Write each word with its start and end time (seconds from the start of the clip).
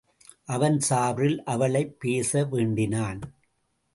அவன் 0.45 0.79
சார்பில் 0.79 1.43
அவளைப் 1.43 1.99
பேச 1.99 2.43
வேண்டினான். 2.43 3.21